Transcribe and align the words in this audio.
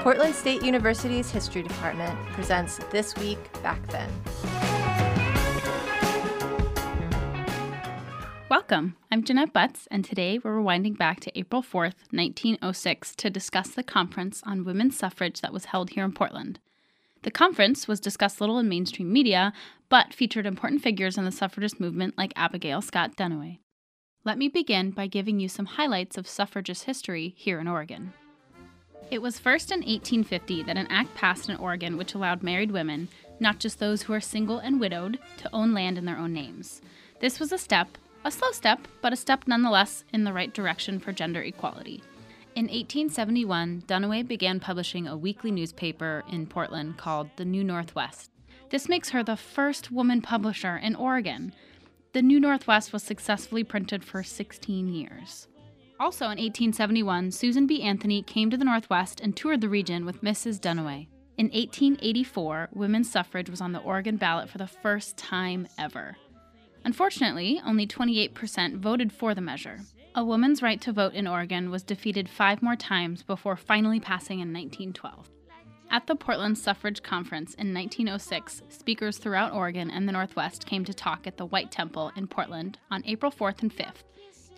Portland 0.00 0.32
State 0.32 0.62
University's 0.62 1.28
History 1.28 1.60
Department 1.60 2.16
presents 2.30 2.78
This 2.92 3.16
Week 3.16 3.38
Back 3.64 3.84
Then. 3.88 4.08
Welcome. 8.48 8.96
I'm 9.10 9.24
Jeanette 9.24 9.52
Butts, 9.52 9.88
and 9.90 10.04
today 10.04 10.38
we're 10.38 10.56
rewinding 10.56 10.96
back 10.96 11.18
to 11.20 11.36
April 11.36 11.62
4th, 11.62 11.96
1906, 12.12 13.16
to 13.16 13.28
discuss 13.28 13.70
the 13.70 13.82
conference 13.82 14.40
on 14.46 14.64
women's 14.64 14.96
suffrage 14.96 15.40
that 15.40 15.52
was 15.52 15.66
held 15.66 15.90
here 15.90 16.04
in 16.04 16.12
Portland. 16.12 16.60
The 17.22 17.32
conference 17.32 17.88
was 17.88 17.98
discussed 17.98 18.40
little 18.40 18.60
in 18.60 18.68
mainstream 18.68 19.12
media, 19.12 19.52
but 19.88 20.14
featured 20.14 20.46
important 20.46 20.80
figures 20.80 21.18
in 21.18 21.24
the 21.24 21.32
suffragist 21.32 21.80
movement 21.80 22.16
like 22.16 22.32
Abigail 22.36 22.80
Scott 22.80 23.16
Duniway. 23.16 23.58
Let 24.24 24.38
me 24.38 24.48
begin 24.48 24.92
by 24.92 25.08
giving 25.08 25.40
you 25.40 25.48
some 25.48 25.66
highlights 25.66 26.16
of 26.16 26.28
suffragist 26.28 26.84
history 26.84 27.34
here 27.36 27.58
in 27.58 27.66
Oregon. 27.66 28.12
It 29.10 29.22
was 29.22 29.38
first 29.38 29.70
in 29.70 29.78
1850 29.78 30.64
that 30.64 30.76
an 30.76 30.86
act 30.90 31.14
passed 31.14 31.48
in 31.48 31.56
Oregon 31.56 31.96
which 31.96 32.12
allowed 32.12 32.42
married 32.42 32.70
women, 32.70 33.08
not 33.40 33.58
just 33.58 33.78
those 33.78 34.02
who 34.02 34.12
are 34.12 34.20
single 34.20 34.58
and 34.58 34.78
widowed, 34.78 35.18
to 35.38 35.48
own 35.50 35.72
land 35.72 35.96
in 35.96 36.04
their 36.04 36.18
own 36.18 36.34
names. 36.34 36.82
This 37.20 37.40
was 37.40 37.50
a 37.50 37.56
step, 37.56 37.96
a 38.22 38.30
slow 38.30 38.50
step, 38.50 38.86
but 39.00 39.14
a 39.14 39.16
step 39.16 39.44
nonetheless 39.46 40.04
in 40.12 40.24
the 40.24 40.32
right 40.34 40.52
direction 40.52 41.00
for 41.00 41.12
gender 41.12 41.40
equality. 41.40 42.02
In 42.54 42.64
1871, 42.64 43.84
Duniway 43.86 44.28
began 44.28 44.60
publishing 44.60 45.08
a 45.08 45.16
weekly 45.16 45.50
newspaper 45.50 46.22
in 46.30 46.46
Portland 46.46 46.98
called 46.98 47.30
The 47.36 47.46
New 47.46 47.64
Northwest. 47.64 48.30
This 48.68 48.90
makes 48.90 49.10
her 49.10 49.22
the 49.22 49.36
first 49.36 49.90
woman 49.90 50.20
publisher 50.20 50.76
in 50.76 50.94
Oregon. 50.94 51.54
The 52.12 52.20
New 52.20 52.38
Northwest 52.38 52.92
was 52.92 53.02
successfully 53.02 53.64
printed 53.64 54.04
for 54.04 54.22
16 54.22 54.88
years. 54.88 55.48
Also 56.00 56.26
in 56.26 56.38
1871, 56.38 57.32
Susan 57.32 57.66
B. 57.66 57.82
Anthony 57.82 58.22
came 58.22 58.50
to 58.50 58.56
the 58.56 58.64
Northwest 58.64 59.20
and 59.20 59.36
toured 59.36 59.60
the 59.60 59.68
region 59.68 60.06
with 60.06 60.22
Mrs. 60.22 60.60
Duniway. 60.60 61.08
In 61.36 61.46
1884, 61.46 62.68
women's 62.72 63.10
suffrage 63.10 63.50
was 63.50 63.60
on 63.60 63.72
the 63.72 63.80
Oregon 63.80 64.16
ballot 64.16 64.48
for 64.48 64.58
the 64.58 64.66
first 64.66 65.16
time 65.16 65.66
ever. 65.76 66.16
Unfortunately, 66.84 67.60
only 67.66 67.86
28% 67.86 68.78
voted 68.78 69.12
for 69.12 69.34
the 69.34 69.40
measure. 69.40 69.80
A 70.14 70.24
woman's 70.24 70.62
right 70.62 70.80
to 70.80 70.92
vote 70.92 71.14
in 71.14 71.26
Oregon 71.26 71.70
was 71.70 71.82
defeated 71.82 72.28
five 72.28 72.62
more 72.62 72.76
times 72.76 73.22
before 73.24 73.56
finally 73.56 73.98
passing 74.00 74.40
in 74.40 74.52
1912. 74.52 75.28
At 75.90 76.06
the 76.06 76.16
Portland 76.16 76.58
Suffrage 76.58 77.02
Conference 77.02 77.54
in 77.54 77.74
1906, 77.74 78.62
speakers 78.68 79.18
throughout 79.18 79.52
Oregon 79.52 79.90
and 79.90 80.06
the 80.06 80.12
Northwest 80.12 80.66
came 80.66 80.84
to 80.84 80.94
talk 80.94 81.26
at 81.26 81.36
the 81.36 81.46
White 81.46 81.72
Temple 81.72 82.12
in 82.14 82.26
Portland 82.26 82.78
on 82.90 83.02
April 83.06 83.32
4th 83.32 83.62
and 83.62 83.74
5th. 83.74 84.04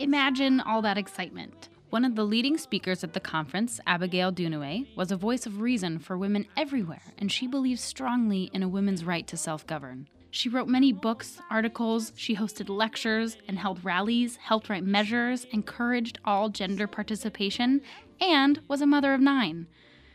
Imagine 0.01 0.61
all 0.61 0.81
that 0.81 0.97
excitement. 0.97 1.69
One 1.91 2.07
of 2.07 2.15
the 2.15 2.25
leading 2.25 2.57
speakers 2.57 3.05
at 3.05 3.13
the 3.13 3.21
conference, 3.21 3.81
Abigail 3.87 4.33
Duniway, 4.33 4.97
was 4.97 5.13
a 5.13 5.17
voice 5.17 5.45
of 5.45 5.61
reason 5.61 5.99
for 5.99 6.17
women 6.17 6.47
everywhere, 6.57 7.03
and 7.19 7.31
she 7.31 7.47
believes 7.47 7.83
strongly 7.83 8.51
in 8.55 8.63
a 8.63 8.69
woman's 8.69 9.05
right 9.05 9.27
to 9.27 9.37
self 9.37 9.67
govern. 9.67 10.09
She 10.31 10.49
wrote 10.49 10.69
many 10.69 10.91
books, 10.91 11.43
articles, 11.51 12.15
she 12.17 12.35
hosted 12.35 12.71
lectures 12.71 13.37
and 13.47 13.59
held 13.59 13.85
rallies, 13.85 14.37
helped 14.37 14.71
write 14.71 14.85
measures, 14.85 15.45
encouraged 15.53 16.19
all 16.25 16.49
gender 16.49 16.87
participation, 16.87 17.83
and 18.23 18.63
was 18.69 18.81
a 18.81 18.87
mother 18.87 19.13
of 19.13 19.21
nine. 19.21 19.67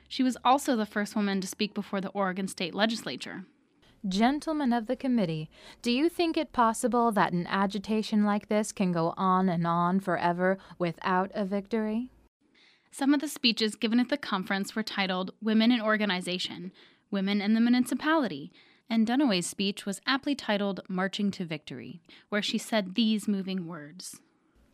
She 0.07 0.23
was 0.23 0.35
also 0.43 0.75
the 0.75 0.87
first 0.87 1.15
woman 1.15 1.41
to 1.41 1.47
speak 1.47 1.75
before 1.75 2.01
the 2.01 2.09
Oregon 2.09 2.47
State 2.47 2.73
Legislature. 2.73 3.45
Gentlemen 4.07 4.71
of 4.71 4.85
the 4.85 4.95
committee, 4.95 5.49
do 5.81 5.89
you 5.89 6.09
think 6.09 6.37
it 6.37 6.53
possible 6.53 7.11
that 7.13 7.33
an 7.33 7.47
agitation 7.47 8.23
like 8.23 8.49
this 8.49 8.71
can 8.71 8.91
go 8.91 9.15
on 9.17 9.49
and 9.49 9.65
on 9.65 9.99
forever 9.99 10.59
without 10.77 11.31
a 11.33 11.43
victory? 11.43 12.11
Some 12.91 13.15
of 13.15 13.19
the 13.19 13.27
speeches 13.27 13.75
given 13.75 13.99
at 13.99 14.09
the 14.09 14.17
conference 14.17 14.75
were 14.75 14.83
titled 14.83 15.31
Women 15.41 15.71
in 15.71 15.81
Organization, 15.81 16.71
Women 17.09 17.41
in 17.41 17.55
the 17.55 17.59
Municipality, 17.59 18.51
and 18.87 19.07
Duniway's 19.07 19.47
speech 19.47 19.87
was 19.87 20.01
aptly 20.05 20.35
titled 20.35 20.81
Marching 20.87 21.31
to 21.31 21.45
Victory, 21.45 21.99
where 22.29 22.43
she 22.43 22.59
said 22.59 22.93
these 22.93 23.27
moving 23.27 23.65
words 23.65 24.21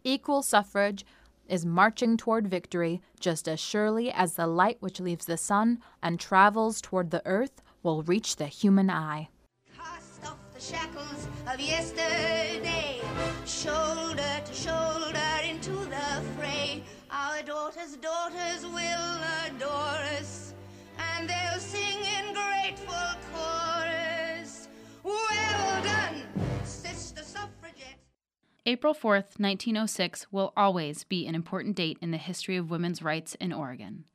Equal 0.04 0.42
suffrage 0.42 1.06
is 1.48 1.66
marching 1.66 2.18
toward 2.18 2.48
victory 2.48 3.02
just 3.20 3.48
as 3.48 3.60
surely 3.62 4.12
as 4.12 4.34
the 4.34 4.48
light 4.48 4.78
which 4.82 5.00
leaves 5.00 5.26
the 5.26 5.38
sun 5.38 5.80
and 6.04 6.20
travels 6.20 6.82
toward 6.82 7.12
the 7.12 7.22
earth 7.26 7.62
will 7.84 8.04
reach 8.04 8.36
the 8.36 8.48
human 8.48 8.90
eye. 8.90 9.30
Cast 9.76 10.26
off 10.26 10.38
the 10.54 10.60
shackles 10.60 11.28
of 11.48 11.60
yesterday, 11.60 13.02
shoulder 13.46 14.42
to 14.46 14.54
shoulder 14.54 15.20
into 15.48 15.72
the 15.72 16.22
fray. 16.38 16.84
Our 17.10 17.44
daughters' 17.44 17.98
daughters 17.98 18.66
will 18.66 19.18
adore 19.46 20.00
us, 20.20 20.54
and 20.98 21.30
they'll 21.30 21.60
sing 21.60 22.00
in 22.00 22.34
grateful 22.34 23.20
chorus. 23.34 24.68
Well 25.04 25.84
done, 25.84 26.24
sister 26.64 27.24
suffragette. 27.24 28.00
April 28.66 28.94
4th, 28.94 29.40
1906 29.40 30.28
will 30.32 30.54
always 30.56 31.04
be 31.04 31.26
an 31.26 31.36
important 31.36 31.76
date 31.76 31.98
in 32.02 32.12
the 32.12 32.18
history 32.18 32.58
of 32.58 32.70
women's 32.70 33.02
rights 33.02 33.36
in 33.36 33.52
Oregon. 33.52 34.06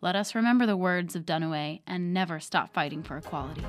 Let 0.00 0.14
us 0.14 0.36
remember 0.36 0.64
the 0.64 0.76
words 0.76 1.16
of 1.16 1.26
Duniway 1.26 1.80
and 1.84 2.14
never 2.14 2.38
stop 2.38 2.72
fighting 2.72 3.02
for 3.02 3.16
equality. 3.16 3.64